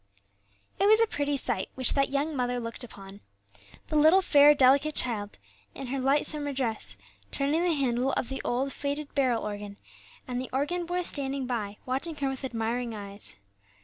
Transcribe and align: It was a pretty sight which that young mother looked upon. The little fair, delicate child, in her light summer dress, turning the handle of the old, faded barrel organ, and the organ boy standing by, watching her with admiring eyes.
It 0.79 0.87
was 0.87 0.99
a 0.99 1.05
pretty 1.05 1.37
sight 1.37 1.69
which 1.75 1.93
that 1.93 2.09
young 2.09 2.35
mother 2.35 2.59
looked 2.59 2.83
upon. 2.83 3.19
The 3.89 3.95
little 3.95 4.23
fair, 4.23 4.55
delicate 4.55 4.95
child, 4.95 5.37
in 5.75 5.85
her 5.93 5.99
light 5.99 6.25
summer 6.25 6.53
dress, 6.53 6.97
turning 7.31 7.61
the 7.63 7.73
handle 7.75 8.11
of 8.13 8.29
the 8.29 8.41
old, 8.43 8.73
faded 8.73 9.13
barrel 9.13 9.43
organ, 9.43 9.77
and 10.27 10.41
the 10.41 10.49
organ 10.51 10.87
boy 10.87 11.03
standing 11.03 11.45
by, 11.45 11.77
watching 11.85 12.15
her 12.15 12.29
with 12.29 12.43
admiring 12.43 12.95
eyes. 12.95 13.35